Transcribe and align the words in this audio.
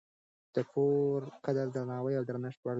چې 0.45 0.51
د 0.55 0.57
پوره 0.71 1.29
قدر، 1.45 1.67
درناوي 1.75 2.13
او 2.19 2.23
درنښت 2.29 2.59
وړ 2.61 2.67
دی 2.67 2.69